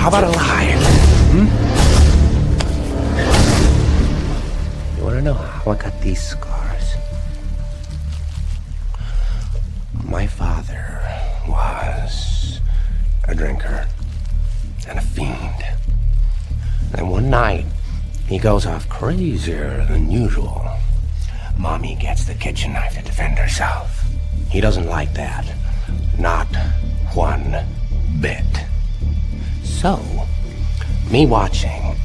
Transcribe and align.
How 0.00 0.08
about 0.08 0.24
alive? 0.24 0.80
Hmm? 1.30 1.46
You 4.96 5.04
want 5.04 5.16
to 5.16 5.22
know 5.22 5.34
how 5.34 5.72
I 5.72 5.76
got 5.76 6.00
these 6.00 6.22
scars? 6.22 6.94
My 10.02 10.26
father 10.26 11.02
was 11.46 12.60
a 13.28 13.34
drinker 13.34 13.86
and 14.88 14.98
a 14.98 15.02
fiend. 15.02 15.62
And 16.94 17.10
one 17.10 17.28
night, 17.28 17.66
he 18.26 18.38
goes 18.38 18.64
off 18.64 18.88
crazier 18.88 19.84
than 19.84 20.10
usual. 20.10 20.66
Mommy 21.58 21.94
gets 21.96 22.24
the 22.24 22.34
kitchen 22.34 22.72
knife 22.72 22.94
to 22.94 23.02
defend 23.02 23.38
herself. 23.38 24.02
He 24.50 24.62
doesn't 24.62 24.86
like 24.86 25.12
that. 25.12 25.44
Not. 26.18 26.48
So, 29.80 29.98
me 31.10 31.24
watching, 31.24 31.96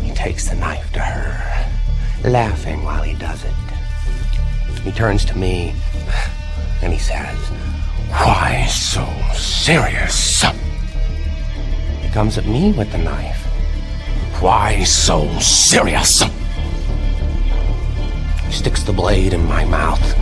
he 0.00 0.12
takes 0.12 0.48
the 0.48 0.54
knife 0.54 0.92
to 0.92 1.00
her, 1.00 2.30
laughing 2.30 2.84
while 2.84 3.02
he 3.02 3.14
does 3.14 3.42
it. 3.44 3.52
He 4.84 4.92
turns 4.92 5.24
to 5.24 5.36
me 5.36 5.74
and 6.80 6.92
he 6.92 6.98
says, 7.00 7.36
Why 8.10 8.66
so 8.66 9.04
serious? 9.34 10.42
He 12.02 12.08
comes 12.10 12.38
at 12.38 12.46
me 12.46 12.70
with 12.70 12.92
the 12.92 12.98
knife. 12.98 13.44
Why 14.40 14.84
so 14.84 15.26
serious? 15.40 16.22
He 18.46 18.52
sticks 18.52 18.84
the 18.84 18.92
blade 18.92 19.32
in 19.32 19.44
my 19.44 19.64
mouth. 19.64 20.16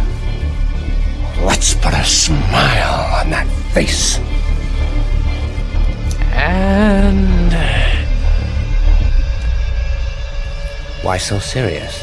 Let's 1.43 1.75
put 1.75 1.93
a 1.93 2.05
smile 2.05 3.21
on 3.21 3.29
that 3.29 3.47
face. 3.75 4.19
Why 11.03 11.19
so 11.19 11.41
serious? 11.41 12.01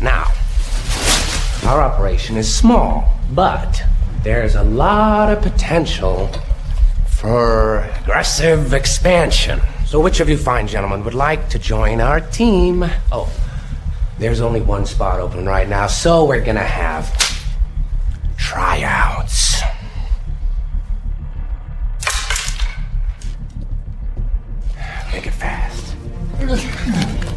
Now, 0.00 0.26
our 1.64 1.80
operation 1.80 2.36
is 2.36 2.52
small, 2.52 3.08
but 3.32 3.82
there's 4.24 4.56
a 4.56 4.64
lot 4.64 5.32
of 5.32 5.42
potential 5.42 6.28
for 7.08 7.88
aggressive 8.02 8.74
expansion. 8.74 9.60
So, 9.86 10.00
which 10.00 10.18
of 10.18 10.28
you 10.28 10.36
fine 10.36 10.66
gentlemen 10.66 11.04
would 11.04 11.14
like 11.14 11.48
to 11.50 11.58
join 11.60 12.00
our 12.00 12.20
team? 12.20 12.84
Oh, 13.12 13.32
there's 14.18 14.40
only 14.40 14.60
one 14.60 14.86
spot 14.86 15.20
open 15.20 15.46
right 15.46 15.68
now, 15.68 15.86
so 15.86 16.24
we're 16.24 16.44
gonna 16.44 16.60
have 16.60 17.06
tryouts. 18.36 19.49
Make 25.12 25.26
it 25.26 25.34
fast. 25.34 27.29